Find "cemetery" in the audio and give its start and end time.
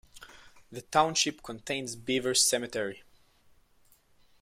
2.33-3.03